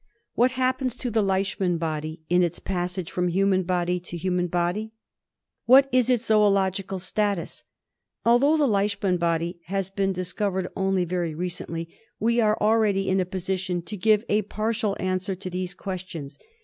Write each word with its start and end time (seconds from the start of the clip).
What 0.33 0.53
happens 0.53 0.95
to 0.95 1.11
the 1.11 1.21
Leishman 1.21 1.77
body 1.77 2.21
in 2.27 2.41
its 2.41 2.57
passage.. 2.57 3.11
from 3.11 3.27
human 3.27 3.61
body 3.61 3.99
to 3.99 4.17
human 4.17 4.47
body? 4.47 4.93
What 5.67 5.87
is 5.91 6.09
its 6.09 6.25
zoological• 6.25 6.97
status? 7.01 7.63
Although 8.25 8.57
the 8.57 8.67
Leishman 8.67 9.17
body 9.17 9.59
has 9.65 9.91
been 9.91 10.11
dis 10.13 10.33
covered 10.33 10.69
only 10.75 11.05
very 11.05 11.35
recently 11.35 11.87
we 12.19 12.39
are 12.41 12.57
already 12.59 13.09
in 13.09 13.19
a 13.19 13.25
position 13.25 13.83
to 13.83 13.95
give 13.95 14.25
a 14.27 14.41
partial 14.41 14.97
answer 14.99 15.35
to 15.35 15.51
these 15.51 15.75
questions. 15.75 16.39